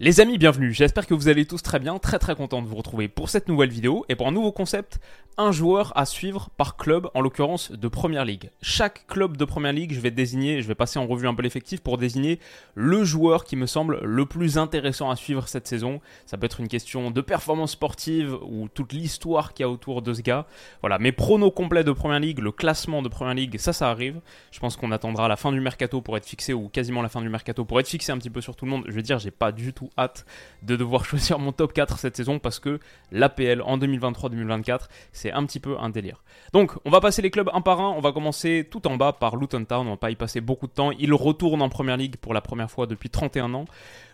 [0.00, 0.72] Les amis, bienvenue.
[0.72, 3.48] J'espère que vous allez tous très bien, très très content de vous retrouver pour cette
[3.48, 5.00] nouvelle vidéo et pour un nouveau concept,
[5.36, 8.50] un joueur à suivre par club, en l'occurrence de Première Ligue.
[8.62, 11.42] Chaque club de Première Ligue, je vais désigner, je vais passer en revue un peu
[11.42, 12.38] l'effectif pour désigner
[12.76, 16.00] le joueur qui me semble le plus intéressant à suivre cette saison.
[16.26, 20.00] Ça peut être une question de performance sportive ou toute l'histoire qu'il y a autour
[20.02, 20.46] de ce gars.
[20.80, 24.20] Voilà, mes pronos complets de Première Ligue, le classement de Première Ligue, ça ça arrive.
[24.52, 27.20] Je pense qu'on attendra la fin du mercato pour être fixé ou quasiment la fin
[27.20, 28.84] du mercato pour être fixé un petit peu sur tout le monde.
[28.86, 30.26] Je veux dire, j'ai pas du tout hâte
[30.62, 32.80] de devoir choisir mon top 4 cette saison parce que
[33.12, 36.22] l'APL en 2023-2024, c'est un petit peu un délire.
[36.52, 37.90] Donc, on va passer les clubs un par un.
[37.90, 39.86] On va commencer tout en bas par Luton Town.
[39.86, 40.90] On va pas y passer beaucoup de temps.
[40.92, 43.64] Il retourne en première ligue pour la première fois depuis 31 ans.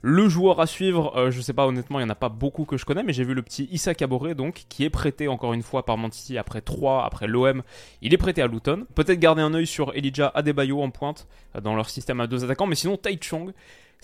[0.02, 2.64] Le joueur à suivre, euh, je sais pas honnêtement, il n'y en a pas beaucoup
[2.64, 5.54] que je connais, mais j'ai vu le petit Issa Caboret, donc, qui est prêté encore
[5.54, 7.62] une fois par Manchester après 3, après l'OM.
[8.02, 8.86] Il est prêté à Luton.
[8.94, 12.44] Peut-être garder un œil sur Elijah Adebayo en pointe euh, dans leur système à deux
[12.44, 13.52] attaquants, mais sinon Tai Chong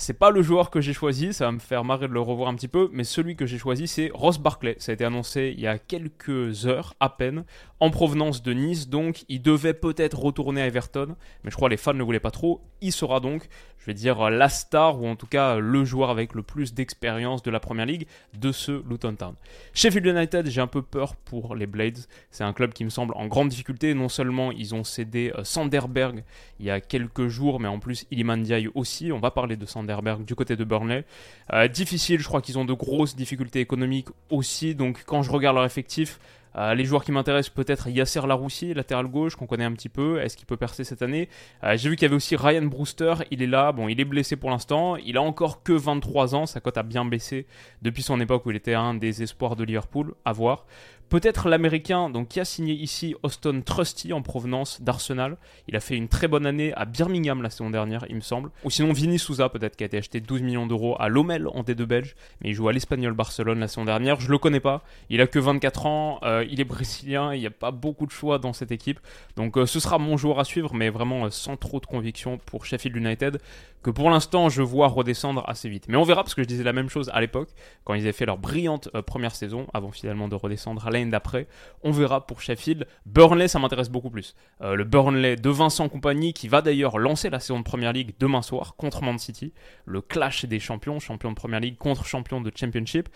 [0.01, 2.48] c'est pas le joueur que j'ai choisi, ça va me faire marrer de le revoir
[2.48, 4.77] un petit peu, mais celui que j'ai choisi c'est Ross Barclay.
[4.79, 7.45] Ça a été annoncé il y a quelques heures à peine,
[7.81, 11.73] en provenance de Nice, donc il devait peut-être retourner à Everton, mais je crois que
[11.73, 12.61] les fans ne voulaient pas trop.
[12.83, 16.34] Il sera donc, je vais dire, la star, ou en tout cas le joueur avec
[16.34, 18.06] le plus d'expérience de la première ligue
[18.39, 19.34] de ce Luton Town.
[19.73, 21.98] Sheffield United, j'ai un peu peur pour les Blades.
[22.31, 23.95] C'est un club qui me semble en grande difficulté.
[23.95, 26.23] Non seulement ils ont cédé euh, Sanderberg
[26.58, 29.12] il y a quelques jours, mais en plus Iliman Ndiaye aussi.
[29.12, 31.05] On va parler de Sanderberg du côté de Burnley.
[31.53, 34.75] Euh, difficile, je crois qu'ils ont de grosses difficultés économiques aussi.
[34.75, 36.20] Donc quand je regarde leur effectif,
[36.56, 40.20] euh, les joueurs qui m'intéressent, peut-être Yasser Laroussi, latéral gauche, qu'on connaît un petit peu.
[40.20, 41.29] Est-ce qu'il peut percer cette année?
[41.64, 43.14] Euh, J'ai vu qu'il y avait aussi Ryan Brewster.
[43.30, 43.73] Il est là.
[43.73, 44.97] Bon, il est blessé pour l'instant.
[44.97, 46.47] Il a encore que 23 ans.
[46.47, 47.47] Sa cote a bien baissé
[47.83, 50.14] depuis son époque où il était un des espoirs de Liverpool.
[50.24, 50.67] À voir.
[51.11, 55.39] Peut-être l'américain donc, qui a signé ici Austin Trusty en provenance d'Arsenal.
[55.67, 58.53] Il a fait une très bonne année à Birmingham la saison dernière, il me semble.
[58.63, 61.65] Ou sinon Vinny Souza, peut-être, qui a été acheté 12 millions d'euros à Lomel en
[61.65, 62.15] D2 belge.
[62.41, 64.21] Mais il joue à l'Espagnol Barcelone la saison dernière.
[64.21, 64.85] Je le connais pas.
[65.09, 66.21] Il a que 24 ans.
[66.23, 67.35] Euh, il est brésilien.
[67.35, 69.01] Il n'y a pas beaucoup de choix dans cette équipe.
[69.35, 72.39] Donc euh, ce sera mon joueur à suivre, mais vraiment euh, sans trop de conviction
[72.47, 73.41] pour Sheffield United.
[73.83, 75.87] Que pour l'instant, je vois redescendre assez vite.
[75.89, 77.48] Mais on verra, parce que je disais la même chose à l'époque,
[77.85, 81.46] quand ils avaient fait leur brillante première saison, avant finalement de redescendre à d'après.
[81.83, 82.86] On verra pour Sheffield.
[83.06, 84.34] Burnley, ça m'intéresse beaucoup plus.
[84.61, 88.14] Euh, le Burnley de Vincent Compagnie, qui va d'ailleurs lancer la saison de Première League
[88.18, 89.52] demain soir contre Man City.
[89.86, 93.08] Le clash des champions, champion de Première League contre champion de Championship.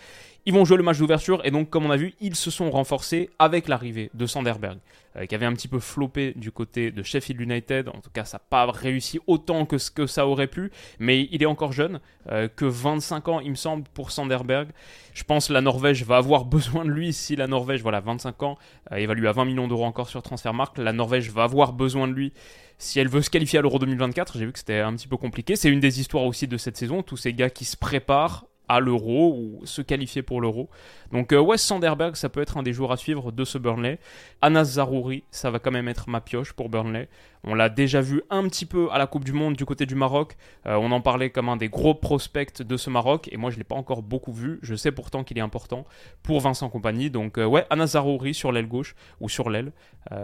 [0.47, 2.71] Ils vont jouer le match d'ouverture et donc, comme on a vu, ils se sont
[2.71, 4.79] renforcés avec l'arrivée de Sanderberg,
[5.17, 7.89] euh, qui avait un petit peu floppé du côté de Sheffield United.
[7.89, 11.29] En tout cas, ça n'a pas réussi autant que ce que ça aurait pu, mais
[11.31, 14.69] il est encore jeune, euh, que 25 ans, il me semble, pour Sanderberg.
[15.13, 18.43] Je pense que la Norvège va avoir besoin de lui si la Norvège, voilà, 25
[18.43, 18.59] ans,
[18.95, 20.79] évalue à 20 millions d'euros encore sur Transfermarkt.
[20.79, 22.33] La Norvège va avoir besoin de lui
[22.79, 24.39] si elle veut se qualifier à l'Euro 2024.
[24.39, 25.57] J'ai vu que c'était un petit peu compliqué.
[25.57, 28.81] C'est une des histoires aussi de cette saison, tous ces gars qui se préparent à
[28.81, 30.69] l'euro ou se qualifier pour l'euro.
[31.13, 33.99] Donc euh, Wes Sanderberg, ça peut être un des joueurs à suivre de ce Burnley.
[34.43, 37.09] Anas Zarouri, ça va quand même être ma pioche pour Burnley.
[37.45, 39.95] On l'a déjà vu un petit peu à la Coupe du Monde du côté du
[39.95, 40.37] Maroc.
[40.67, 43.57] Euh, on en parlait comme un des gros prospects de ce Maroc et moi je
[43.57, 44.59] ne l'ai pas encore beaucoup vu.
[44.63, 45.85] Je sais pourtant qu'il est important
[46.23, 47.11] pour Vincent Compagnie.
[47.11, 49.73] Donc euh, ouais, Anas Zarouri sur l'aile gauche ou sur l'aile.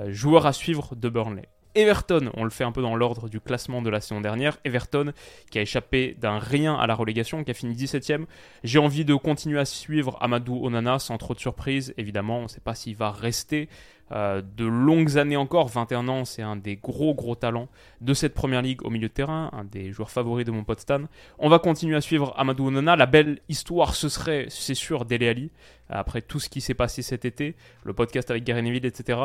[0.09, 1.49] joueur à suivre de Burnley.
[1.75, 4.59] Everton, on le fait un peu dans l'ordre du classement de la saison dernière.
[4.65, 5.13] Everton
[5.51, 8.25] qui a échappé d'un rien à la relégation, qui a fini 17ème.
[8.65, 11.95] J'ai envie de continuer à suivre Amadou Onana sans trop de surprise.
[11.97, 13.69] Évidemment, on ne sait pas s'il va rester.
[14.13, 17.69] Euh, de longues années encore, 21 ans, c'est un des gros gros talents
[18.01, 20.81] de cette première ligue au milieu de terrain, un des joueurs favoris de mon pote
[20.81, 21.03] Stan.
[21.39, 22.97] On va continuer à suivre Amadou Onana.
[22.97, 25.51] La belle histoire, ce serait, c'est sûr, Dele Ali,
[25.91, 27.55] après tout ce qui s'est passé cet été,
[27.85, 29.19] le podcast avec Gary Neville, etc.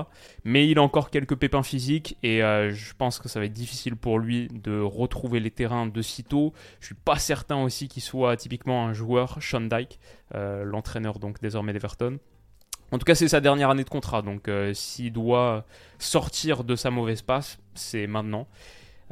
[0.44, 3.54] Mais il a encore quelques pépins physiques et euh, je pense que ça va être
[3.54, 6.54] difficile pour lui de retrouver les terrains de sitôt.
[6.80, 10.00] Je suis pas certain aussi qu'il soit typiquement un joueur, Sean Dyke,
[10.34, 12.20] euh, l'entraîneur donc désormais d'Everton.
[12.92, 15.66] En tout cas, c'est sa dernière année de contrat, donc euh, s'il doit
[15.98, 18.48] sortir de sa mauvaise passe, c'est maintenant.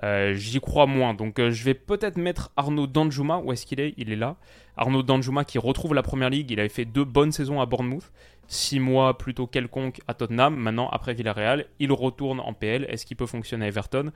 [0.02, 3.38] Euh, j'y crois moins, donc euh, je vais peut-être mettre Arnaud Danjuma.
[3.38, 3.94] Où est-ce qu'il est?
[3.98, 4.38] Il est là.
[4.76, 6.50] Arnaud Danjuma qui retrouve la première ligue.
[6.52, 8.12] Il avait fait deux bonnes saisons à Bournemouth,
[8.48, 10.56] six mois plutôt quelconque à Tottenham.
[10.56, 12.86] Maintenant, après Villarreal, il retourne en PL.
[12.90, 14.12] Est-ce qu'il peut fonctionner à Everton?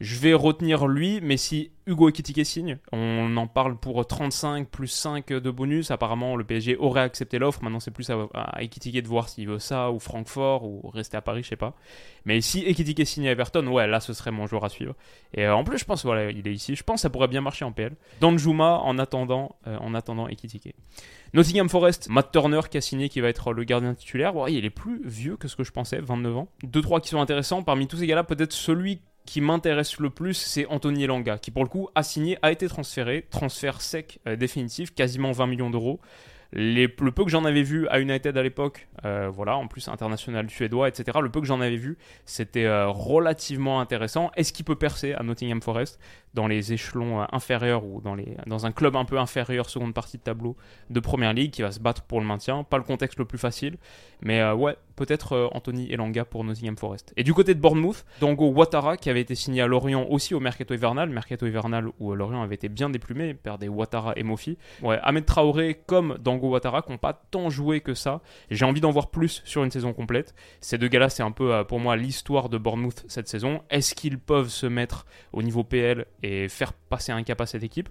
[0.00, 4.86] Je vais retenir lui, mais si Hugo Ekitike signe, on en parle pour 35 plus
[4.86, 5.90] 5 de bonus.
[5.90, 7.62] Apparemment, le PSG aurait accepté l'offre.
[7.62, 11.18] Maintenant, c'est plus à, à Ekitike de voir s'il veut ça ou Francfort ou rester
[11.18, 11.74] à Paris, je sais pas.
[12.24, 14.94] Mais si Ekitike signe à Everton, ouais, là, ce serait mon joueur à suivre.
[15.34, 16.76] Et euh, en plus, je pense, voilà, il est ici.
[16.76, 17.94] Je pense que ça pourrait bien marcher en PL.
[18.20, 20.74] Dans le Juma, en attendant, euh, en attendant Ekitike.
[21.34, 24.34] Nottingham Forest, Matt Turner qui a signé, qui va être le gardien titulaire.
[24.34, 26.48] Ouais, il est plus vieux que ce que je pensais, 29 ans.
[26.62, 27.62] Deux, trois qui sont intéressants.
[27.62, 29.00] Parmi tous ces gars-là, peut-être celui
[29.30, 32.66] qui m'intéresse le plus, c'est Anthony Elanga, qui pour le coup a signé, a été
[32.66, 36.00] transféré, transfert sec euh, définitif, quasiment 20 millions d'euros.
[36.52, 40.50] Le peu que j'en avais vu à United à l'époque, euh, voilà, en plus international
[40.50, 44.32] suédois, etc., le peu que j'en avais vu, c'était euh, relativement intéressant.
[44.34, 46.00] Est-ce qu'il peut percer à Nottingham Forest?
[46.34, 49.94] Dans les échelons euh, inférieurs ou dans, les, dans un club un peu inférieur, seconde
[49.94, 50.56] partie de tableau
[50.90, 53.38] de Première Ligue, qui va se battre pour le maintien Pas le contexte le plus
[53.38, 53.76] facile,
[54.22, 57.12] mais ouais, peut-être Anthony Elanga pour Nottingham Forest.
[57.16, 60.40] Et du côté de Bournemouth, Dango Ouattara, qui avait été signé à Lorient aussi au
[60.40, 64.58] mercato hivernal, mercato hivernal où Lorient avait été bien déplumé, perdait Ouattara et Mofi.
[64.82, 68.20] Ouais, Ahmed Traoré comme Dango Ouattara qui n'ont pas tant joué que ça.
[68.50, 70.34] J'ai envie d'en voir plus sur une saison complète.
[70.60, 73.62] Ces deux gars-là, c'est un peu pour moi l'histoire de Bournemouth cette saison.
[73.70, 77.62] Est-ce qu'ils peuvent se mettre au niveau PL et faire passer un cap à cette
[77.62, 77.88] équipe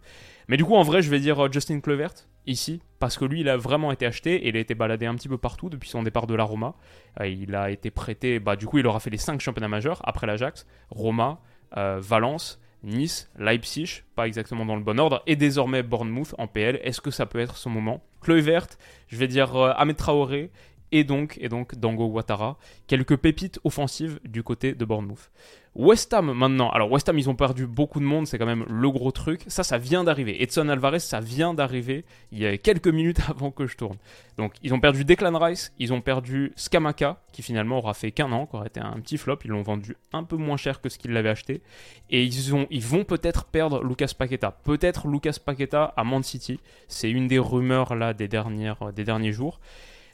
[0.47, 2.13] Mais du coup, en vrai, je vais dire Justin Clevert
[2.45, 5.15] ici, parce que lui, il a vraiment été acheté et il a été baladé un
[5.15, 6.75] petit peu partout depuis son départ de la Roma.
[7.23, 10.27] il a été prêté, bah, du coup, il aura fait les 5 championnats majeurs après
[10.27, 11.39] l'Ajax, Roma,
[11.75, 12.59] Valence.
[12.81, 16.79] Nice, Leipzig, pas exactement dans le bon ordre, et désormais Bournemouth en PL.
[16.81, 18.01] Est-ce que ça peut être son moment?
[18.21, 20.49] Chloé je vais dire Ahmed Traoré,
[20.91, 22.57] et donc, et donc Dango Ouattara.
[22.87, 25.29] Quelques pépites offensives du côté de Bournemouth.
[25.75, 26.69] West Ham maintenant.
[26.71, 29.43] Alors West Ham, ils ont perdu beaucoup de monde, c'est quand même le gros truc.
[29.47, 30.41] Ça, ça vient d'arriver.
[30.41, 33.97] Edson Alvarez, ça vient d'arriver il y a quelques minutes avant que je tourne.
[34.37, 38.31] Donc ils ont perdu Declan Rice, ils ont perdu Skamaka, qui finalement aura fait qu'un
[38.31, 39.39] an, qui aurait été un petit flop.
[39.45, 41.61] Ils l'ont vendu un peu moins cher que ce qu'ils l'avaient acheté.
[42.09, 44.51] Et ils, ont, ils vont peut-être perdre Lucas Paqueta.
[44.63, 46.59] Peut-être Lucas Paqueta à Man City.
[46.87, 49.59] C'est une des rumeurs là des, dernières, des derniers jours.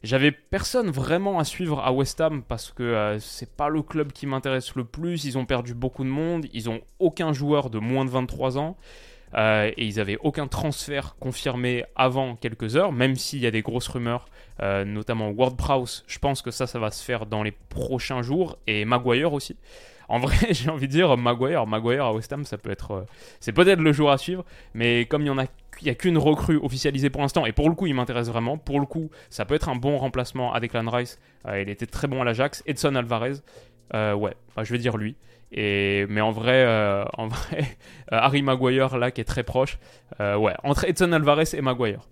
[0.04, 4.12] J'avais personne vraiment à suivre à West Ham parce que euh, c'est pas le club
[4.12, 5.26] qui m'intéresse le plus.
[5.26, 6.46] Ils ont perdu beaucoup de monde.
[6.54, 8.78] Ils ont aucun joueur de moins de 23 ans.
[9.34, 13.62] Euh, et ils n'avaient aucun transfert confirmé avant quelques heures, même s'il y a des
[13.62, 14.28] grosses rumeurs,
[14.62, 16.06] euh, notamment Ward Prowse.
[16.08, 18.58] Je pense que ça, ça va se faire dans les prochains jours.
[18.68, 19.58] Et Maguire aussi.
[20.08, 21.66] En vrai, j'ai envie de dire Maguire.
[21.66, 23.06] Maguire à West Ham, ça peut être.
[23.40, 25.48] c'est peut-être le jour à suivre, mais comme il y en a
[25.82, 28.58] il n'y a qu'une recrue officialisée pour l'instant, et pour le coup, il m'intéresse vraiment.
[28.58, 31.20] Pour le coup, ça peut être un bon remplacement à Declan Rice.
[31.48, 32.64] Euh, il était très bon à l'Ajax.
[32.66, 33.34] Edson Alvarez,
[33.94, 35.16] euh, ouais, je vais dire lui.
[35.52, 37.66] Mais en vrai, euh, en vrai
[38.12, 39.78] Harry Maguire, là, qui est très proche,
[40.20, 42.08] ouais, entre Edson Alvarez et Maguire.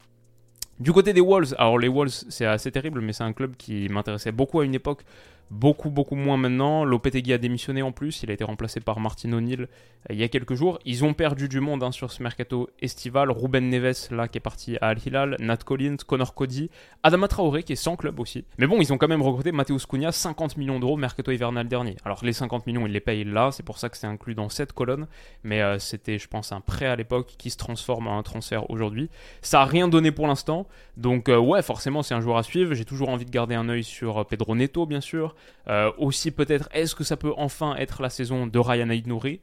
[0.79, 3.87] Du côté des Wolves, alors les Wolves, c'est assez terrible, mais c'est un club qui
[3.89, 5.03] m'intéressait beaucoup à une époque
[5.51, 6.83] Beaucoup, beaucoup moins maintenant.
[6.83, 8.23] Lopetegui a démissionné en plus.
[8.23, 9.67] Il a été remplacé par Martin O'Neill
[10.09, 10.79] euh, il y a quelques jours.
[10.85, 13.31] Ils ont perdu du monde hein, sur ce mercato estival.
[13.31, 15.35] Ruben Neves, là, qui est parti à Al Hilal.
[15.39, 16.69] Nat Collins, Connor Cody.
[17.03, 18.45] Adama Traoré, qui est sans club aussi.
[18.57, 21.97] Mais bon, ils ont quand même recruté Mateus Cunha, 50 millions d'euros mercato hivernal dernier.
[22.03, 23.51] Alors, les 50 millions, ils les payent là.
[23.51, 25.07] C'est pour ça que c'est inclus dans cette colonne.
[25.43, 28.69] Mais euh, c'était, je pense, un prêt à l'époque qui se transforme en un transfert
[28.69, 29.09] aujourd'hui.
[29.41, 30.67] Ça a rien donné pour l'instant.
[30.97, 32.73] Donc, euh, ouais, forcément, c'est un joueur à suivre.
[32.73, 35.32] J'ai toujours envie de garder un œil sur Pedro Neto, bien sûr.
[35.67, 39.41] Euh, aussi peut-être, est-ce que ça peut enfin être la saison de Ryan Aïd-Nouri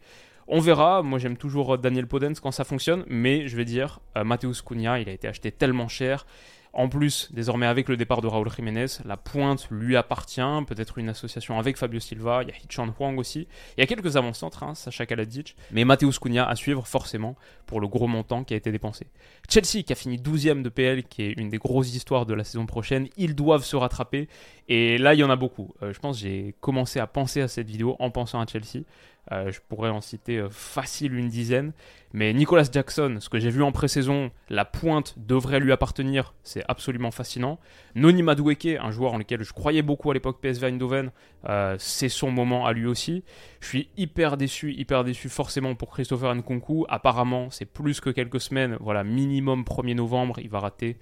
[0.52, 4.24] on verra, moi j'aime toujours Daniel Podens quand ça fonctionne, mais je vais dire, euh,
[4.24, 6.26] Mateus Cunha, il a été acheté tellement cher,
[6.72, 11.08] en plus, désormais avec le départ de Raúl Jiménez, la pointe lui appartient, peut-être une
[11.08, 14.62] association avec Fabio Silva, il y a Hichan Huang aussi, il y a quelques avant-centres,
[14.62, 17.34] hein, Sacha Kaladzic, mais Mateus Cunha à suivre forcément
[17.66, 19.08] pour le gros montant qui a été dépensé.
[19.48, 22.44] Chelsea qui a fini 12ème de PL, qui est une des grosses histoires de la
[22.44, 24.28] saison prochaine, ils doivent se rattraper,
[24.68, 25.74] et là il y en a beaucoup.
[25.82, 28.84] Euh, je pense j'ai commencé à penser à cette vidéo en pensant à Chelsea.
[29.32, 31.72] Euh, je pourrais en citer euh, facile une dizaine.
[32.12, 36.64] Mais Nicolas Jackson, ce que j'ai vu en pré-saison, la pointe devrait lui appartenir, c'est
[36.66, 37.60] absolument fascinant.
[37.94, 41.12] Noni Madueke, un joueur en lequel je croyais beaucoup à l'époque PSV Eindhoven,
[41.48, 43.22] euh, c'est son moment à lui aussi.
[43.60, 46.84] Je suis hyper déçu, hyper déçu forcément pour Christopher Nkunku.
[46.88, 50.96] Apparemment, c'est plus que quelques semaines, voilà, minimum 1er novembre, il va rater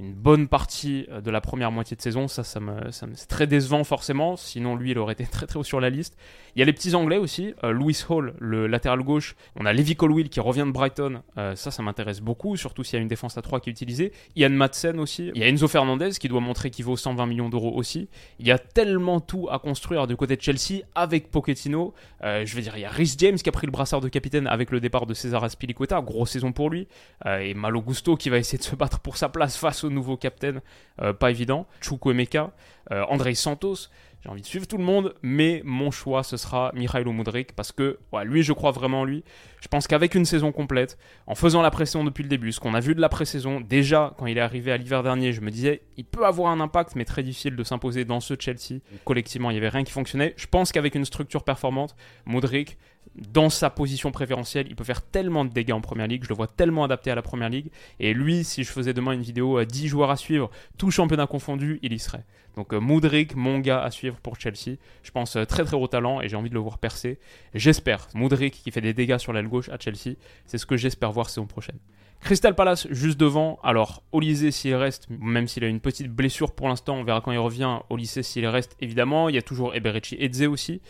[0.00, 2.26] une bonne partie euh, de la première moitié de saison.
[2.28, 4.36] Ça, ça me, c'est très décevant forcément.
[4.36, 6.16] Sinon, lui, il aurait été très très haut sur la liste.
[6.56, 7.54] Il y a les petits Anglais aussi.
[7.62, 9.36] Euh, Louis Hall, le latéral gauche.
[9.56, 11.22] On a Levi Colwill qui revient de Brighton.
[11.38, 13.72] Euh, ça, ça m'intéresse beaucoup, surtout s'il y a une défense à 3 qui est
[13.72, 14.12] utilisée.
[14.36, 15.30] Ian Madsen aussi.
[15.34, 18.08] Il y a Enzo Fernandez qui doit montrer qu'il vaut 120 millions d'euros aussi.
[18.38, 21.94] Il y a tellement tout à construire du côté de Chelsea avec Pochettino.
[22.22, 24.46] je veux dire, il y a Rhys James qui a pris le brassard de capitaine
[24.46, 26.00] avec le départ de César Aspilicueta.
[26.00, 26.88] Grosse saison pour lui.
[27.26, 30.16] et Malo Gusto qui va essayer de se battre pour sa place face au nouveau
[30.16, 30.60] capitaine,
[31.00, 31.66] euh, pas évident.
[31.80, 32.52] Chukwuemeka,
[32.90, 33.88] euh, André Santos.
[34.24, 37.72] J'ai envie de suivre tout le monde, mais mon choix, ce sera Mikhailo Mudrik parce
[37.72, 39.22] que lui, je crois vraiment en lui.
[39.60, 42.72] Je pense qu'avec une saison complète, en faisant la pression depuis le début, ce qu'on
[42.72, 45.50] a vu de la pré-saison, déjà quand il est arrivé à l'hiver dernier, je me
[45.50, 48.80] disais, il peut avoir un impact, mais très difficile de s'imposer dans ce Chelsea.
[49.04, 50.32] Collectivement, il n'y avait rien qui fonctionnait.
[50.38, 52.78] Je pense qu'avec une structure performante, Mudrik,
[53.16, 56.24] dans sa position préférentielle, il peut faire tellement de dégâts en première ligue.
[56.24, 57.70] Je le vois tellement adapté à la première ligue.
[58.00, 61.26] Et lui, si je faisais demain une vidéo à 10 joueurs à suivre, tout championnat
[61.26, 62.24] confondu, il y serait.
[62.56, 64.76] Donc euh, Moudric, mon gars à suivre pour Chelsea.
[65.02, 67.18] Je pense euh, très très haut talent et j'ai envie de le voir percer.
[67.54, 68.08] J'espère.
[68.14, 70.16] Moudric qui fait des dégâts sur l'aile gauche à Chelsea,
[70.46, 71.78] c'est ce que j'espère voir saison prochaine.
[72.20, 73.58] Crystal Palace juste devant.
[73.62, 77.32] Alors, Olysée s'il reste, même s'il a une petite blessure pour l'instant, on verra quand
[77.32, 77.80] il revient.
[77.90, 79.28] Olysée s'il reste, évidemment.
[79.28, 80.80] Il y a toujours Eberechi Edze aussi.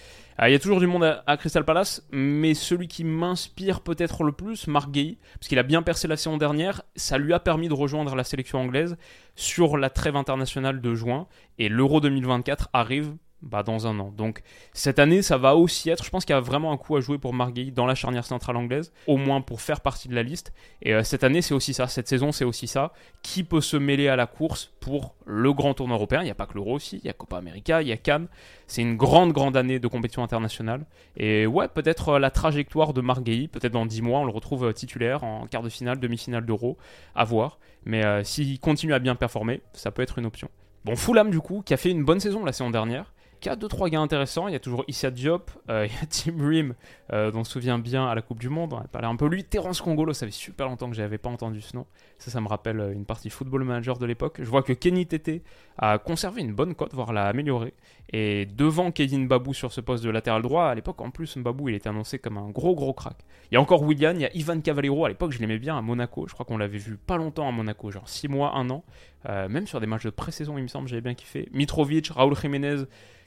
[0.40, 4.23] Euh, il y a toujours du monde à, Crystal Palace, mais celui qui m'inspire peut-être
[4.23, 6.83] le plus, Mark Gay, parce qu'il a bien percé la saison dernière.
[6.97, 8.97] Ça lui a permis de rejoindre la sélection anglaise
[9.35, 11.26] sur la trêve internationale de juin.
[11.59, 14.12] Et l'Euro 2024 arrive bah, dans un an.
[14.16, 16.96] Donc cette année, ça va aussi être, je pense qu'il y a vraiment un coup
[16.96, 20.14] à jouer pour Marguerite dans la charnière centrale anglaise, au moins pour faire partie de
[20.14, 20.52] la liste.
[20.82, 22.92] Et euh, cette année, c'est aussi ça, cette saison, c'est aussi ça.
[23.22, 26.22] Qui peut se mêler à la course pour le grand tournoi européen?
[26.22, 27.96] Il n'y a pas que l'Euro aussi, il y a Copa América, il y a
[27.96, 28.28] Cannes.
[28.66, 30.86] C'est une grande, grande année de compétition internationale.
[31.16, 34.64] Et ouais, peut-être euh, la trajectoire de Marguerite, peut-être dans 10 mois, on le retrouve
[34.64, 36.78] euh, titulaire en quart de finale, demi-finale d'Euro,
[37.14, 37.58] à voir.
[37.86, 40.48] Mais s'il continue à bien performer, ça peut être une option.
[40.84, 43.13] Bon, Fulham, du coup, qui a fait une bonne saison la saison dernière,
[43.46, 44.48] y a 2-3 gars intéressants.
[44.48, 46.74] Il y a toujours Issa Diop, euh, il y a Tim Rim,
[47.12, 48.72] euh, dont on se souvient bien à la Coupe du Monde.
[48.72, 49.44] On a parlé un peu lui.
[49.44, 51.86] Terence Congolo, ça fait super longtemps que j'avais pas entendu ce nom.
[52.25, 54.37] Ça, ça me rappelle euh, une partie Football Manager de l'époque.
[54.38, 55.43] Je vois que Kenny Tété
[55.76, 57.75] a conservé une bonne cote, voire l'a améliorée.
[58.14, 61.69] Et devant Kevin Babou sur ce poste de latéral droit, à l'époque, en plus, Babou,
[61.69, 63.19] il était annoncé comme un gros, gros crack.
[63.50, 65.04] Il y a encore William, il y a Ivan Cavallero.
[65.04, 66.26] À l'époque, je l'aimais bien à Monaco.
[66.26, 68.85] Je crois qu'on l'avait vu pas longtemps à Monaco, genre 6 mois, 1 an.
[69.28, 71.50] même sur des matchs de pré-saison, il me semble, j'avais bien kiffé.
[71.52, 72.85] Mitrovic, Raúl Jiménez.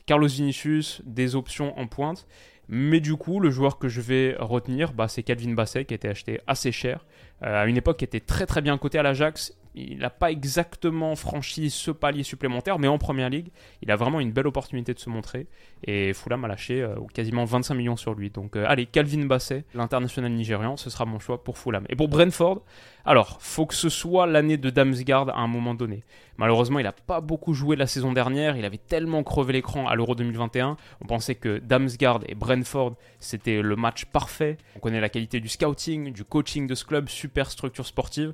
[0.07, 2.25] Carlos Vinicius, des options en pointe.
[2.69, 5.95] Mais du coup, le joueur que je vais retenir, bah, c'est Calvin Basset qui a
[5.95, 7.05] été acheté assez cher.
[7.43, 10.31] Euh, à une époque, qui était très très bien coté à l'Ajax il n'a pas
[10.31, 13.49] exactement franchi ce palier supplémentaire, mais en première ligue,
[13.81, 15.47] il a vraiment une belle opportunité de se montrer.
[15.83, 18.29] Et Fulham a lâché euh, quasiment 25 millions sur lui.
[18.29, 21.85] Donc, euh, allez, Calvin Basset, l'international nigérian, ce sera mon choix pour Fulham.
[21.89, 22.63] Et pour Brentford,
[23.05, 26.03] alors, faut que ce soit l'année de Damsgaard à un moment donné.
[26.37, 28.57] Malheureusement, il n'a pas beaucoup joué la saison dernière.
[28.57, 30.75] Il avait tellement crevé l'écran à l'Euro 2021.
[31.01, 34.57] On pensait que Damsgaard et Brentford, c'était le match parfait.
[34.75, 38.33] On connaît la qualité du scouting, du coaching de ce club, super structure sportive.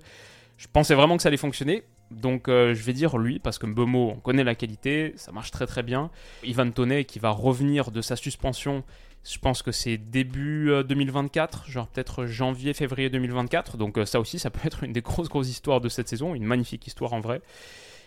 [0.63, 1.84] Je pensais vraiment que ça allait fonctionner.
[2.10, 5.51] Donc euh, je vais dire lui, parce que Mbomo, on connaît la qualité, ça marche
[5.51, 6.10] très très bien.
[6.46, 8.86] Ivan Toney qui va revenir de sa suspension,
[9.29, 13.75] je pense que c'est début 2024, euh, genre peut-être janvier, février 2024.
[13.75, 16.34] Donc euh, ça aussi, ça peut être une des grosses grosses histoires de cette saison,
[16.34, 17.41] une magnifique histoire en vrai.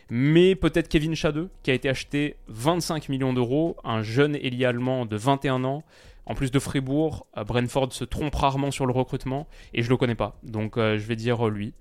[0.09, 5.05] Mais peut-être Kevin Schade, qui a été acheté 25 millions d'euros, un jeune ailier allemand
[5.05, 5.83] de 21 ans.
[6.25, 10.15] En plus de Fribourg, Brentford se trompe rarement sur le recrutement et je le connais
[10.15, 10.39] pas.
[10.43, 11.73] Donc je vais dire lui.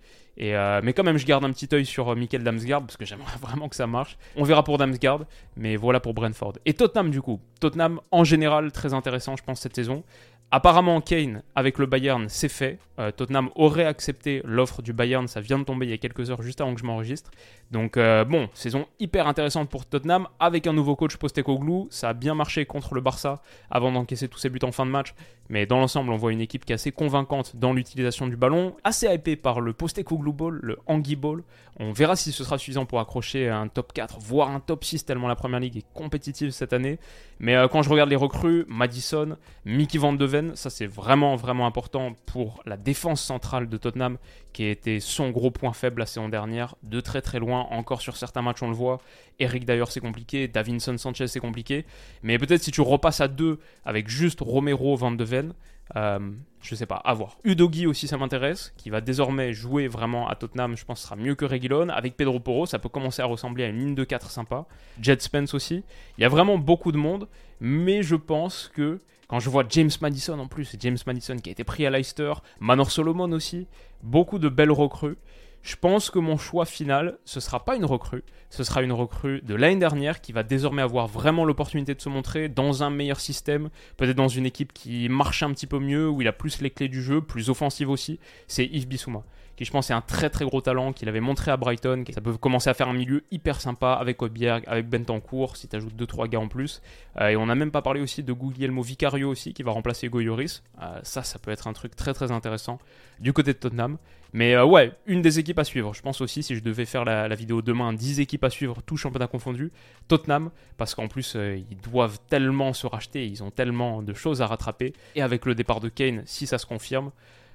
[0.42, 3.06] Euh, mais quand même, je garde un petit œil sur euh, Michael Damsgaard parce que
[3.06, 4.18] j'aimerais vraiment que ça marche.
[4.36, 5.25] On verra pour Damsgaard,
[5.56, 6.54] mais voilà pour Brentford.
[6.65, 7.39] Et Tottenham, du coup.
[7.60, 10.04] Tottenham, en général, très intéressant, je pense, cette saison.
[10.51, 12.79] Apparemment, Kane, avec le Bayern, c'est fait.
[12.97, 16.29] Euh, Tottenham aurait accepté l'offre du Bayern, ça vient de tomber il y a quelques
[16.29, 17.31] heures, juste avant que je m'enregistre.
[17.71, 21.87] Donc, bon, saison hyper intéressante pour Tottenham, avec un nouveau coach Postecoglou.
[21.89, 24.91] Ça a bien marché contre le Barça avant d'encaisser tous ses buts en fin de
[24.91, 25.13] match.
[25.49, 28.75] Mais dans l'ensemble, on voit une équipe qui est assez convaincante dans l'utilisation du ballon,
[28.83, 31.43] assez hypée par le Postecoglou Ball, le Anguille Ball.
[31.77, 35.05] On verra si ce sera suffisant pour accrocher un top 4, voire un top 6,
[35.05, 36.99] tellement la première ligue est compétitive cette année.
[37.39, 40.13] Mais euh, quand je regarde les recrues, Madison, Mickey Van
[40.56, 44.18] Ça c'est vraiment vraiment important pour la défense centrale de Tottenham,
[44.54, 48.01] qui a été son gros point faible la saison dernière, de très très loin, encore
[48.01, 49.00] sur certains matchs on le voit.
[49.39, 51.86] Eric d'ailleurs c'est compliqué, Davinson Sanchez c'est compliqué.
[52.24, 55.54] Mais peut-être si tu repasses à deux avec juste Romero Van de Ven,
[55.96, 56.20] euh,
[56.62, 57.38] je sais pas, à voir.
[57.44, 61.36] Udogi aussi, ça m'intéresse, qui va désormais jouer vraiment à Tottenham, je pense sera mieux
[61.36, 61.89] que Reguilon.
[61.89, 64.65] Avec Pedro Porro, ça peut commencer à ressembler à une ligne de 4 sympa.
[65.00, 65.84] Jet Spence aussi.
[66.18, 67.27] Il y a vraiment beaucoup de monde,
[67.60, 71.51] mais je pense que quand je vois James Madison en plus, James Madison qui a
[71.51, 73.67] été pris à Leicester, Manor Solomon aussi,
[74.03, 75.17] beaucoup de belles recrues.
[75.62, 79.41] Je pense que mon choix final, ce sera pas une recrue, ce sera une recrue
[79.41, 83.20] de l'année dernière qui va désormais avoir vraiment l'opportunité de se montrer dans un meilleur
[83.20, 86.62] système, peut-être dans une équipe qui marche un petit peu mieux, où il a plus
[86.62, 88.20] les clés du jeu, plus offensive aussi.
[88.48, 89.24] C'est Yves Bissouma
[89.55, 92.21] qui je pense est un très très gros talent, qu'il avait montré à Brighton, ça
[92.21, 95.95] peut commencer à faire un milieu hyper sympa avec Obier, avec Bentancourt, si tu ajoutes
[95.95, 96.81] 2-3 gars en plus.
[97.19, 100.09] Euh, et on n'a même pas parlé aussi de Guglielmo Vicario aussi, qui va remplacer
[100.09, 100.63] Goyoris.
[100.81, 102.79] Euh, ça, ça peut être un truc très très intéressant
[103.19, 103.97] du côté de Tottenham.
[104.33, 105.93] Mais euh, ouais, une des équipes à suivre.
[105.93, 108.97] Je pense aussi, si je devais faire la, vidéo demain, 10 équipes à suivre, tout
[108.97, 109.71] championnat confondu,
[110.09, 114.47] Tottenham, parce qu'en plus, ils doivent tellement se racheter, ils ont tellement de choses à
[114.47, 114.91] rattraper.
[115.15, 117.12] Et avec le départ de Kane, si ça se confirme,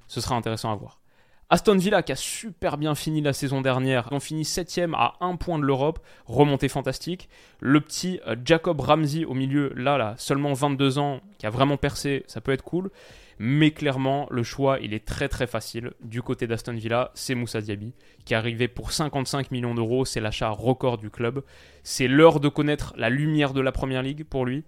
[0.08, 1.00] ce sera intéressant à voir.
[1.52, 5.14] Aston Villa qui a super bien fini la saison dernière, ils ont fini 7 à
[5.20, 7.28] un point de l'Europe, remontée fantastique.
[7.58, 11.76] Le petit euh, Jacob Ramsey au milieu, là, là, seulement 22 ans, qui a vraiment
[11.76, 12.92] percé, ça peut être cool.
[13.40, 15.90] Mais clairement, le choix, il est très très facile.
[16.02, 20.04] Du côté d'Aston Villa, c'est Moussa Diaby, qui est arrivé pour 55 millions d'euros.
[20.04, 21.42] C'est l'achat record du club.
[21.82, 24.62] C'est l'heure de connaître la lumière de la Première Ligue pour lui.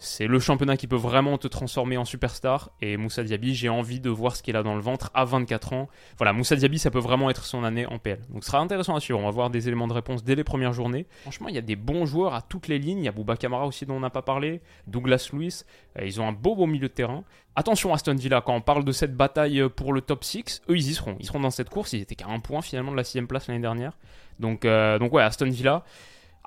[0.00, 2.70] C'est le championnat qui peut vraiment te transformer en superstar.
[2.80, 5.72] Et Moussa Diaby, j'ai envie de voir ce qu'il a dans le ventre à 24
[5.72, 5.88] ans.
[6.18, 8.20] Voilà, Moussa Diaby, ça peut vraiment être son année en PL.
[8.30, 9.18] Donc ce sera intéressant à suivre.
[9.18, 11.06] On va voir des éléments de réponse dès les premières journées.
[11.22, 13.00] Franchement, il y a des bons joueurs à toutes les lignes.
[13.00, 14.60] Il y a Bouba Camara aussi dont on n'a pas parlé.
[14.86, 15.64] Douglas Lewis.
[15.98, 17.24] Euh, ils ont un beau beau milieu de terrain.
[17.56, 20.90] Attention Aston Villa, quand on parle de cette bataille pour le top 6, eux ils
[20.90, 21.16] y seront.
[21.18, 21.92] Ils seront dans cette course.
[21.92, 23.98] Ils étaient qu'à un point finalement de la 6 place l'année dernière.
[24.38, 25.84] Donc, euh, donc ouais, Aston Villa.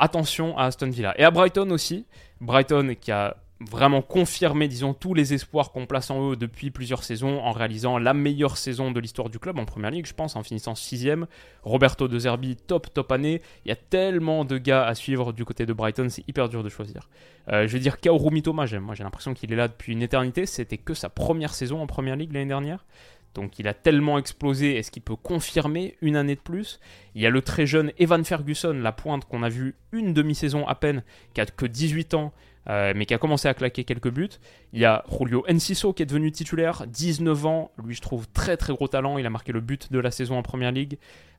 [0.03, 1.13] Attention à Aston Villa.
[1.19, 2.07] Et à Brighton aussi.
[2.41, 3.37] Brighton qui a
[3.69, 7.99] vraiment confirmé, disons, tous les espoirs qu'on place en eux depuis plusieurs saisons en réalisant
[7.99, 11.27] la meilleure saison de l'histoire du club en première ligue, je pense, en finissant sixième.
[11.61, 13.43] Roberto De Zerbi, top, top année.
[13.63, 16.63] Il y a tellement de gars à suivre du côté de Brighton, c'est hyper dur
[16.63, 17.07] de choisir.
[17.49, 20.47] Euh, je vais dire Kaoru Mitoma, moi j'ai l'impression qu'il est là depuis une éternité.
[20.47, 22.85] C'était que sa première saison en première ligue l'année dernière.
[23.33, 26.79] Donc il a tellement explosé, est-ce qu'il peut confirmer une année de plus?
[27.15, 30.67] Il y a le très jeune Evan Ferguson, la pointe qu'on a vu une demi-saison
[30.67, 32.33] à peine, qui a que 18 ans,
[32.69, 34.29] euh, mais qui a commencé à claquer quelques buts.
[34.73, 38.57] Il y a Julio Enciso qui est devenu titulaire, 19 ans, lui je trouve très
[38.57, 40.97] très gros talent, il a marqué le but de la saison en Première Ligue,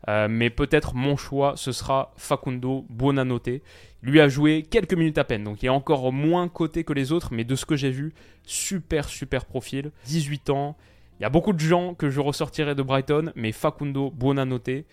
[0.08, 3.60] euh, mais peut-être mon choix ce sera Facundo Buonanotte.
[4.02, 7.12] Lui a joué quelques minutes à peine, donc il est encore moins coté que les
[7.12, 10.76] autres, mais de ce que j'ai vu, super super profil, 18 ans.
[11.22, 14.84] Il y a beaucoup de gens que je ressortirai de Brighton, mais Facundo Buonanotte,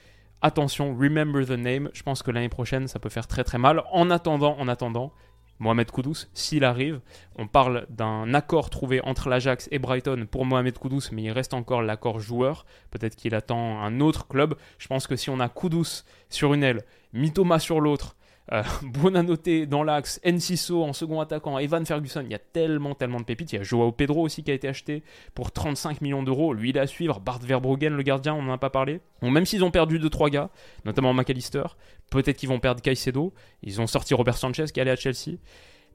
[0.43, 3.81] attention, remember the name, je pense que l'année prochaine ça peut faire très très mal.
[3.91, 5.12] En attendant, en attendant,
[5.57, 7.01] Mohamed Koudous, s'il arrive.
[7.36, 11.55] On parle d'un accord trouvé entre l'Ajax et Brighton pour Mohamed Koudous, mais il reste
[11.55, 12.67] encore l'accord joueur.
[12.91, 14.53] Peut-être qu'il attend un autre club.
[14.77, 18.15] Je pense que si on a Koudous sur une aile, Mitoma sur l'autre,
[18.51, 23.19] euh, Buonanotte dans l'axe, Enciso en second attaquant, Evan Ferguson, il y a tellement, tellement
[23.19, 23.53] de pépites.
[23.53, 26.53] Il y a Joao Pedro aussi qui a été acheté pour 35 millions d'euros.
[26.53, 27.19] Lui, il est à suivre.
[27.19, 29.01] Bart Verbruggen, le gardien, on n'en a pas parlé.
[29.21, 30.49] Même s'ils ont perdu 2-3 gars,
[30.85, 31.63] notamment McAllister,
[32.09, 33.33] peut-être qu'ils vont perdre Caicedo.
[33.63, 35.38] Ils ont sorti Robert Sanchez qui allait à Chelsea.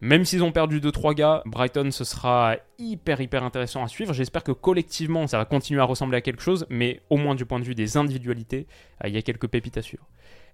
[0.01, 4.13] Même s'ils ont perdu 2-3 gars, Brighton, ce sera hyper hyper intéressant à suivre.
[4.13, 7.47] J'espère que collectivement, ça va continuer à ressembler à quelque chose, mais au moins du
[7.47, 8.67] point de vue des individualités,
[9.03, 10.07] euh, il y a quelques pépites à suivre.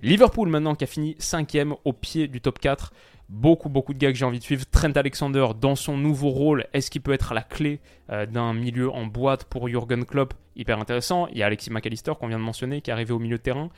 [0.02, 2.92] Liverpool maintenant qui a fini 5 au pied du top 4.
[3.28, 4.64] Beaucoup, beaucoup de gars que j'ai envie de suivre.
[4.70, 8.90] Trent Alexander dans son nouveau rôle, est-ce qu'il peut être la clé euh, d'un milieu
[8.90, 10.34] en boîte pour Jurgen Klopp?
[10.56, 11.28] Hyper intéressant.
[11.28, 13.42] Il y a Alexis McAllister qu'on vient de mentionner qui est arrivé au milieu de
[13.42, 13.70] terrain.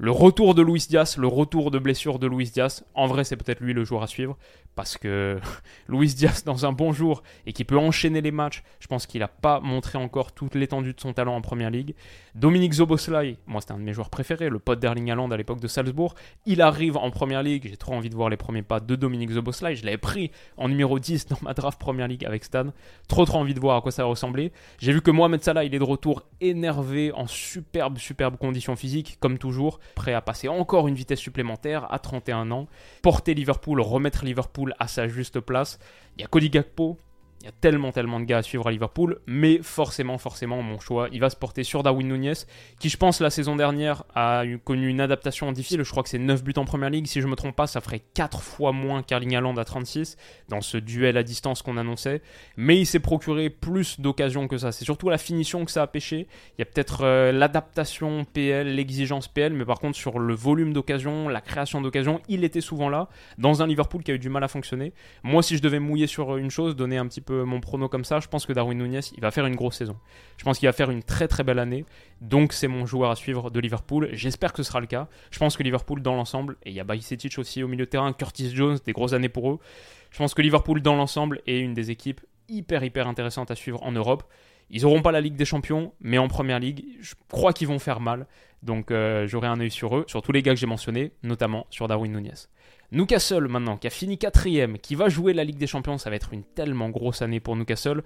[0.00, 3.36] Le retour de Luis Diaz, le retour de blessure de Luis Diaz, en vrai c'est
[3.36, 4.38] peut-être lui le joueur à suivre,
[4.76, 5.40] parce que
[5.88, 9.22] Luis Diaz dans un bon jour et qui peut enchaîner les matchs, je pense qu'il
[9.22, 11.96] n'a pas montré encore toute l'étendue de son talent en Première Ligue.
[12.36, 15.58] Dominique Zoboslai, moi c'était un de mes joueurs préférés, le pote d'Erling Haaland à l'époque
[15.58, 16.14] de Salzbourg,
[16.46, 19.32] il arrive en Première Ligue, j'ai trop envie de voir les premiers pas de Dominique
[19.32, 22.66] Zoboslai, je l'avais pris en numéro 10 dans ma draft Première Ligue avec Stan,
[23.08, 24.52] trop trop envie de voir à quoi ça va ressembler.
[24.78, 29.16] J'ai vu que Mohamed Salah il est de retour énervé en superbe superbe conditions physiques
[29.18, 32.66] comme toujours prêt à passer encore une vitesse supplémentaire à 31 ans,
[33.02, 35.78] porter Liverpool, remettre Liverpool à sa juste place.
[36.16, 36.98] Il y a Cody Gakpo,
[37.40, 40.80] il y a tellement, tellement de gars à suivre à Liverpool, mais forcément, forcément, mon
[40.80, 42.32] choix, il va se porter sur Darwin Nunez,
[42.80, 45.82] qui, je pense, la saison dernière a connu une adaptation difficile.
[45.84, 47.06] Je crois que c'est 9 buts en première ligue.
[47.06, 50.16] Si je ne me trompe pas, ça ferait 4 fois moins qu'Erling Haaland à 36
[50.48, 52.22] dans ce duel à distance qu'on annonçait.
[52.56, 54.72] Mais il s'est procuré plus d'occasions que ça.
[54.72, 56.26] C'est surtout la finition que ça a pêché.
[56.56, 60.72] Il y a peut-être euh, l'adaptation PL, l'exigence PL, mais par contre, sur le volume
[60.72, 64.28] d'occasions, la création d'occasions, il était souvent là, dans un Liverpool qui a eu du
[64.28, 64.92] mal à fonctionner.
[65.22, 68.04] Moi, si je devais mouiller sur une chose, donner un petit peu mon prono comme
[68.04, 69.96] ça, je pense que Darwin Nunez, il va faire une grosse saison.
[70.36, 71.84] Je pense qu'il va faire une très très belle année.
[72.20, 74.08] Donc c'est mon joueur à suivre de Liverpool.
[74.12, 75.08] J'espère que ce sera le cas.
[75.30, 77.90] Je pense que Liverpool dans l'ensemble, et il y a Bajcetic aussi au milieu de
[77.90, 79.58] terrain, Curtis Jones, des grosses années pour eux.
[80.10, 83.82] Je pense que Liverpool dans l'ensemble est une des équipes hyper hyper intéressantes à suivre
[83.82, 84.24] en Europe.
[84.70, 87.78] Ils n'auront pas la Ligue des Champions, mais en Première Ligue, je crois qu'ils vont
[87.78, 88.26] faire mal.
[88.62, 91.66] Donc euh, j'aurai un œil sur eux, sur tous les gars que j'ai mentionnés, notamment
[91.70, 92.34] sur Darwin Nunez.
[92.90, 96.16] Newcastle maintenant, qui a fini quatrième, qui va jouer la Ligue des Champions, ça va
[96.16, 98.02] être une tellement grosse année pour Newcastle.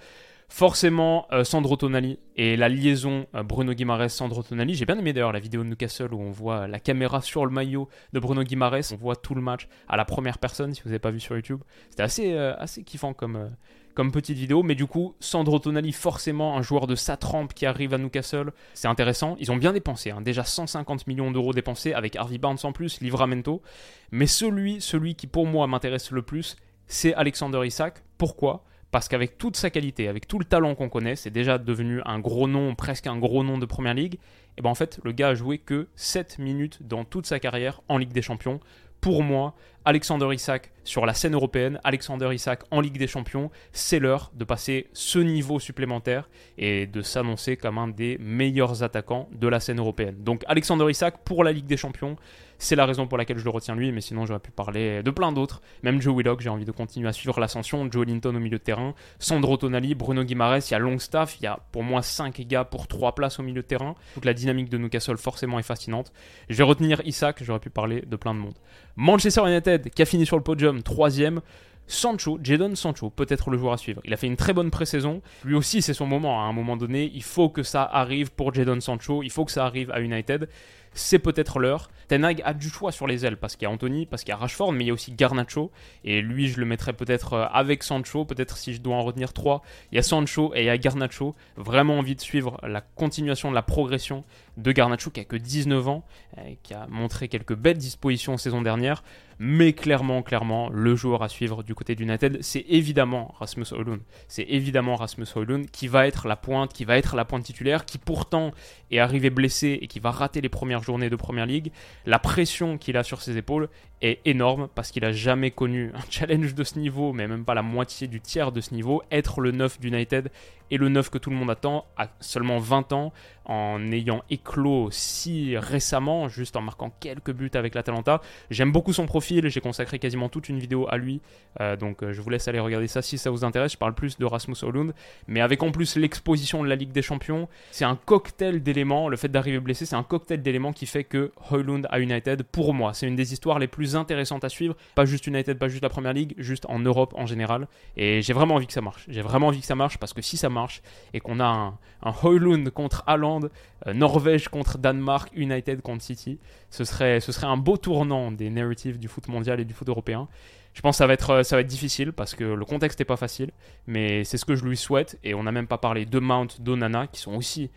[0.48, 4.74] Forcément, euh, Sandro Tonali et la liaison euh, Bruno Guimaraes-Sandro Tonali.
[4.74, 7.52] J'ai bien aimé d'ailleurs la vidéo de Newcastle où on voit la caméra sur le
[7.52, 8.92] maillot de Bruno Guimaraes.
[8.92, 11.34] On voit tout le match à la première personne, si vous n'avez pas vu sur
[11.36, 11.62] YouTube.
[11.88, 13.48] C'était assez, assez kiffant comme,
[13.94, 14.62] comme petite vidéo.
[14.62, 18.52] Mais du coup, Sandro Tonali, forcément un joueur de sa trempe qui arrive à Newcastle.
[18.74, 19.36] C'est intéressant.
[19.38, 20.10] Ils ont bien dépensé.
[20.10, 20.20] Hein.
[20.20, 23.62] Déjà 150 millions d'euros dépensés avec Harvey Barnes en plus, Livramento.
[24.10, 28.02] Mais celui, celui qui pour moi m'intéresse le plus, c'est Alexander Isak.
[28.18, 28.64] Pourquoi?
[28.90, 32.18] Parce qu'avec toute sa qualité, avec tout le talent qu'on connaît, c'est déjà devenu un
[32.18, 34.18] gros nom, presque un gros nom de première ligue.
[34.58, 37.80] Et ben en fait, le gars a joué que 7 minutes dans toute sa carrière
[37.88, 38.60] en Ligue des Champions.
[39.00, 39.54] Pour moi,
[39.86, 44.44] Alexander Isak sur la scène européenne, Alexander Isak en Ligue des Champions, c'est l'heure de
[44.44, 49.78] passer ce niveau supplémentaire et de s'annoncer comme un des meilleurs attaquants de la scène
[49.78, 50.16] européenne.
[50.22, 52.16] Donc Alexander Isak pour la Ligue des Champions,
[52.62, 55.10] c'est la raison pour laquelle je le retiens lui, mais sinon j'aurais pu parler de
[55.10, 55.62] plein d'autres.
[55.82, 57.90] Même Joe Willock, j'ai envie de continuer à suivre l'ascension.
[57.90, 61.42] Joe Linton au milieu de terrain, Sandro Tonali, Bruno Guimaraes, il y a Longstaff, il
[61.42, 63.96] y a pour moi 5 gars pour 3 places au milieu de terrain.
[64.14, 66.12] Donc la dynamique de Newcastle forcément est fascinante.
[66.48, 68.54] Je vais retenir Isaac, j'aurais pu parler de plein de monde.
[68.94, 71.42] Manchester United qui a fini sur le podium, troisième.
[71.88, 74.00] Sancho, Jadon Sancho, peut-être le joueur à suivre.
[74.04, 75.20] Il a fait une très bonne pré-saison.
[75.44, 76.40] Lui aussi, c'est son moment.
[76.40, 79.22] À un moment donné, il faut que ça arrive pour Jadon Sancho.
[79.22, 80.48] Il faut que ça arrive à United
[80.94, 81.90] c'est peut-être l'heure.
[82.08, 84.34] Tenag a du choix sur les ailes parce qu'il y a Anthony, parce qu'il y
[84.34, 85.70] a Rashford, mais il y a aussi Garnacho.
[86.04, 89.32] Et lui, je le mettrais peut-être euh, avec Sancho, peut-être si je dois en retenir
[89.32, 89.62] trois.
[89.90, 91.34] Il y a Sancho et il y a Garnacho.
[91.56, 94.24] Vraiment envie de suivre la continuation de la progression
[94.56, 96.04] de Garnacho qui a que 19 ans,
[96.38, 99.02] euh, qui a montré quelques belles dispositions saison dernière.
[99.38, 104.00] Mais clairement, clairement, le joueur à suivre du côté d'United, c'est évidemment Rasmus Højlund.
[104.28, 107.84] C'est évidemment Rasmus Højlund qui va être la pointe, qui va être la pointe titulaire,
[107.84, 108.52] qui pourtant
[108.92, 111.72] est arrivé blessé et qui va rater les premières journées de Première Ligue.
[112.06, 113.68] La pression qu'il a sur ses épaules
[114.02, 117.54] est énorme parce qu'il a jamais connu un challenge de ce niveau, mais même pas
[117.54, 119.02] la moitié du tiers de ce niveau.
[119.10, 120.30] Être le 9 d'United
[120.70, 123.12] et le 9 que tout le monde attend à seulement 20 ans,
[123.44, 128.20] en ayant éclos si récemment, juste en marquant quelques buts avec l'Atalanta.
[128.50, 131.20] J'aime beaucoup son profil, j'ai consacré quasiment toute une vidéo à lui,
[131.60, 133.72] euh, donc euh, je vous laisse aller regarder ça si ça vous intéresse.
[133.72, 134.94] Je parle plus de Rasmus Hollund,
[135.26, 139.16] mais avec en plus l'exposition de la Ligue des Champions, c'est un cocktail d'éléments, le
[139.16, 142.94] fait d'arriver blessé, c'est un cocktail d'éléments qui fait que Hoylund à United, pour moi,
[142.94, 145.88] c'est une des histoires les plus intéressantes à suivre, pas juste United, pas juste la
[145.88, 149.04] Première Ligue, juste en Europe en général, et j'ai vraiment envie que ça marche.
[149.08, 150.82] J'ai vraiment envie que ça marche parce que si ça marche,
[151.14, 153.42] et qu'on a un, un contre Haaland,
[153.86, 156.38] euh, Norvège contre Danemark, United contre City,
[156.70, 159.88] ce serait, ce serait un beau tournant des narratives du foot mondial et du foot
[159.88, 160.28] européen.
[160.74, 162.98] Je pense que ça va être, euh, ça va être difficile parce que le contexte
[162.98, 163.50] n'est pas facile,
[163.86, 165.18] mais c'est ce que je lui souhaite.
[165.22, 167.70] Et on n'a même pas parlé de Mount, d'Onana, qui sont aussi,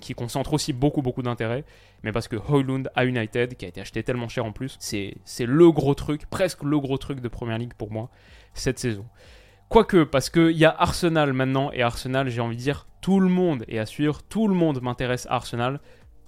[0.00, 1.64] qui concentrent aussi beaucoup, beaucoup d'intérêt.
[2.02, 5.16] Mais parce que Hoylund à United, qui a été acheté tellement cher en plus, c'est
[5.40, 8.10] le gros truc, presque le gros truc de Première Ligue pour moi
[8.54, 9.06] cette saison.
[9.68, 13.28] Quoique, parce qu'il y a Arsenal maintenant, et Arsenal, j'ai envie de dire, tout le
[13.28, 15.80] monde est à suivre, tout le monde m'intéresse à Arsenal,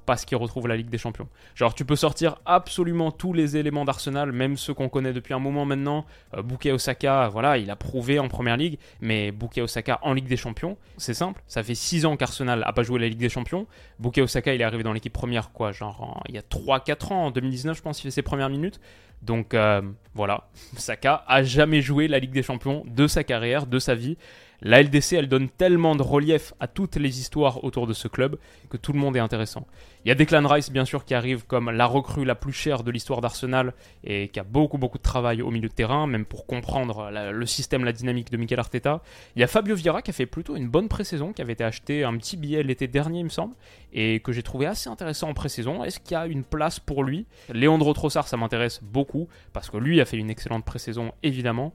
[0.09, 1.29] parce qu'il retrouve la Ligue des Champions.
[1.55, 5.39] Genre, tu peux sortir absolument tous les éléments d'Arsenal, même ceux qu'on connaît depuis un
[5.39, 6.07] moment maintenant.
[6.35, 10.39] Euh, Osaka, voilà, il a prouvé en Première Ligue, mais Bukayo Osaka en Ligue des
[10.39, 11.43] Champions, c'est simple.
[11.47, 13.67] Ça fait 6 ans qu'Arsenal n'a pas joué la Ligue des Champions.
[13.99, 17.27] Bukayo Osaka, il est arrivé dans l'équipe première, quoi, genre, il y a 3-4 ans,
[17.27, 18.81] en 2019, je pense, il fait ses premières minutes.
[19.21, 19.83] Donc euh,
[20.15, 24.17] voilà, Saka a jamais joué la Ligue des Champions de sa carrière, de sa vie.
[24.61, 28.39] La LDC, elle donne tellement de relief à toutes les histoires autour de ce club
[28.69, 29.69] que tout le monde est intéressant.
[30.05, 32.83] Il y a Declan Rice, bien sûr, qui arrive comme la recrue la plus chère
[32.83, 36.25] de l'histoire d'Arsenal et qui a beaucoup, beaucoup de travail au milieu de terrain, même
[36.25, 39.01] pour comprendre le système, la dynamique de Mikel Arteta.
[39.37, 41.63] Il y a Fabio Vieira qui a fait plutôt une bonne pré-saison, qui avait été
[41.63, 43.55] acheté un petit billet l'été dernier, il me semble,
[43.93, 45.85] et que j'ai trouvé assez intéressant en pré-saison.
[45.85, 47.27] Est-ce qu'il y a une place pour lui?
[47.53, 51.73] Léandro Trossard, ça m'intéresse beaucoup, parce que lui a fait une excellente pré-saison, évidemment.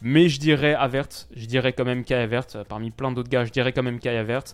[0.00, 3.50] Mais je dirais Avert, je dirais quand même Kai Avert, parmi plein d'autres gars, je
[3.50, 4.44] dirais quand même Kai Avert,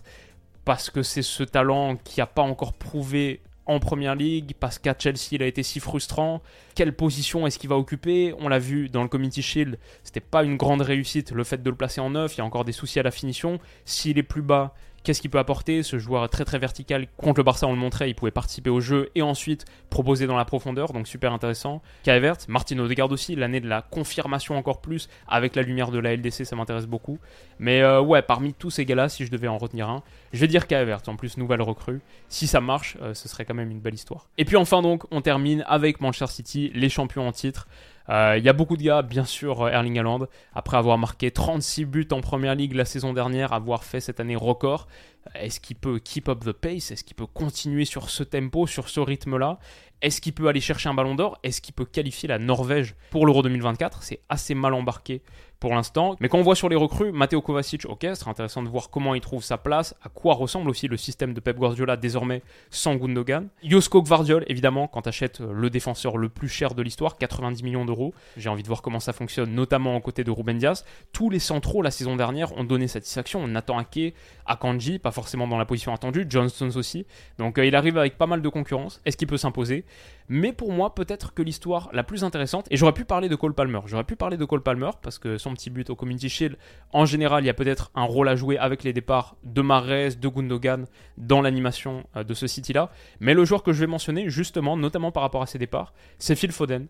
[0.65, 4.95] parce que c'est ce talent qui n'a pas encore prouvé en première ligue, parce qu'à
[4.97, 6.41] Chelsea il a été si frustrant.
[6.75, 8.33] Quelle position est-ce qu'il va occuper?
[8.39, 11.69] On l'a vu dans le Community Shield, c'était pas une grande réussite le fait de
[11.69, 13.59] le placer en neuf, il y a encore des soucis à la finition.
[13.85, 14.73] S'il est plus bas,
[15.03, 17.07] qu'est-ce qu'il peut apporter Ce joueur très très vertical.
[17.17, 20.37] Contre le Barça, on le montrait, il pouvait participer au jeu et ensuite proposer dans
[20.37, 21.81] la profondeur, donc super intéressant.
[22.05, 26.15] Vert, Martino Odegaard aussi, l'année de la confirmation encore plus avec la lumière de la
[26.15, 27.19] LDC, ça m'intéresse beaucoup.
[27.59, 30.47] Mais euh, ouais, parmi tous ces gars-là, si je devais en retenir un, je vais
[30.47, 32.01] dire Vert, en plus nouvelle recrue.
[32.27, 34.27] Si ça marche, euh, ce serait quand même une belle histoire.
[34.37, 37.67] Et puis enfin donc, on termine avec Manchester City, les champions en titre.
[38.09, 41.85] Euh, il y a beaucoup de gars, bien sûr, Erling Haaland, après avoir marqué 36
[41.85, 44.87] buts en première ligue la saison dernière, avoir fait cette année record.
[45.35, 46.91] Est-ce qu'il peut keep up the pace?
[46.91, 49.59] Est-ce qu'il peut continuer sur ce tempo, sur ce rythme-là?
[50.01, 51.37] Est-ce qu'il peut aller chercher un ballon d'or?
[51.43, 55.21] Est-ce qu'il peut qualifier la Norvège pour l'Euro 2024 C'est assez mal embarqué
[55.61, 56.15] pour l'instant.
[56.19, 58.89] Mais quand on voit sur les recrues, Matteo Kovacic, ok, ce sera intéressant de voir
[58.89, 62.41] comment il trouve sa place, à quoi ressemble aussi le système de Pep Guardiola désormais
[62.71, 63.47] sans Gundogan.
[63.63, 68.15] Josko Gvardiol, évidemment, quand achètes le défenseur le plus cher de l'histoire, 90 millions d'euros.
[68.37, 70.83] J'ai envie de voir comment ça fonctionne, notamment aux côtés de Ruben Diaz.
[71.13, 73.47] Tous les centraux la saison dernière ont donné satisfaction.
[73.47, 74.15] Nathan Ake,
[74.47, 77.05] Akanji, pas forcément dans la position attendue, Johnston aussi.
[77.37, 79.01] Donc euh, il arrive avec pas mal de concurrence.
[79.05, 79.85] Est-ce qu'il peut s'imposer?
[80.29, 83.53] Mais pour moi, peut-être que l'histoire la plus intéressante, et j'aurais pu parler de Cole
[83.53, 86.57] Palmer, j'aurais pu parler de Cole Palmer parce que son petit but au Community Shield,
[86.93, 90.15] en général, il y a peut-être un rôle à jouer avec les départs de Mares,
[90.19, 90.85] de Gundogan
[91.17, 92.91] dans l'animation euh, de ce City-là.
[93.19, 96.35] Mais le joueur que je vais mentionner, justement, notamment par rapport à ses départs, c'est
[96.35, 96.87] Phil Foden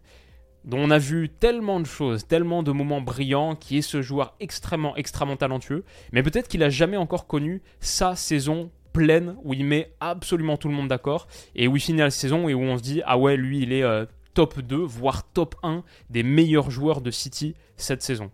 [0.65, 4.35] dont on a vu tellement de choses, tellement de moments brillants, qui est ce joueur
[4.39, 9.65] extrêmement, extrêmement talentueux, mais peut-être qu'il n'a jamais encore connu sa saison pleine où il
[9.65, 12.77] met absolument tout le monde d'accord et où il finit la saison et où on
[12.77, 16.71] se dit ah ouais lui il est euh, top 2 voire top 1 des meilleurs
[16.71, 18.31] joueurs de City cette saison.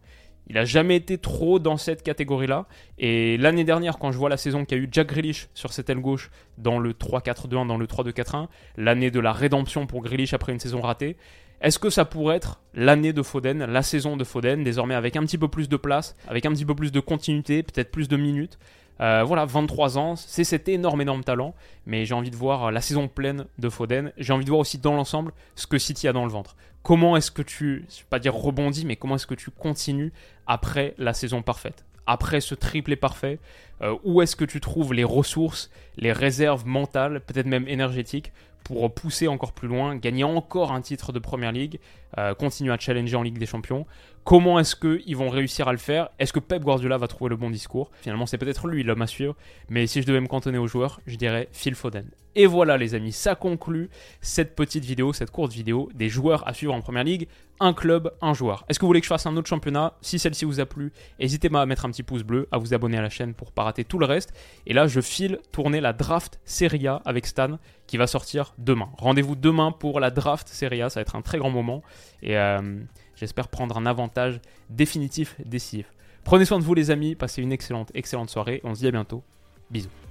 [0.49, 2.67] Il n'a jamais été trop dans cette catégorie-là.
[2.97, 5.99] Et l'année dernière, quand je vois la saison qu'a eu Jack Grealish sur cette aile
[5.99, 10.59] gauche dans le 3-4-2-1, dans le 3-2-4-1, l'année de la rédemption pour Grealish après une
[10.59, 11.17] saison ratée,
[11.61, 15.21] est-ce que ça pourrait être l'année de Foden, la saison de Foden, désormais avec un
[15.21, 18.17] petit peu plus de place, avec un petit peu plus de continuité, peut-être plus de
[18.17, 18.59] minutes?
[18.99, 21.53] Euh, voilà, 23 ans, c'est cet énorme, énorme talent,
[21.85, 24.11] mais j'ai envie de voir la saison pleine de Foden.
[24.17, 26.55] J'ai envie de voir aussi dans l'ensemble ce que City a dans le ventre.
[26.83, 30.13] Comment est-ce que tu, je vais pas dire rebondis, mais comment est-ce que tu continues
[30.45, 31.85] après la saison parfaite?
[32.05, 33.39] Après ce triplé parfait,
[33.81, 38.31] euh, où est-ce que tu trouves les ressources, les réserves mentales, peut-être même énergétiques,
[38.67, 41.79] pour pousser encore plus loin, gagner encore un titre de Première Ligue,
[42.17, 43.85] euh, continuer à challenger en Ligue des Champions.
[44.23, 46.09] Comment est-ce qu'ils vont réussir à le faire?
[46.19, 47.91] Est-ce que Pep Guardiola va trouver le bon discours?
[48.01, 49.35] Finalement, c'est peut-être lui l'homme à suivre,
[49.69, 52.09] mais si je devais me cantonner aux joueurs, je dirais Phil Foden.
[52.35, 53.89] Et voilà les amis, ça conclut
[54.21, 57.27] cette petite vidéo, cette courte vidéo des joueurs à suivre en Première Ligue.
[57.59, 58.63] Un club, un joueur.
[58.69, 59.93] Est-ce que vous voulez que je fasse un autre championnat?
[60.01, 62.75] Si celle-ci vous a plu, n'hésitez pas à mettre un petit pouce bleu, à vous
[62.75, 64.33] abonner à la chaîne pour pas rater tout le reste.
[64.67, 68.89] Et là, je file tourner la draft Serie A avec Stan qui va sortir demain.
[68.99, 71.81] Rendez-vous demain pour la draft Serie A, ça va être un très grand moment.
[72.21, 72.79] Et euh,
[73.15, 75.91] j'espère prendre un avantage définitif, décisif.
[76.23, 78.61] Prenez soin de vous les amis, passez une excellente, excellente soirée.
[78.63, 79.23] On se dit à bientôt.
[79.71, 80.06] Bisous.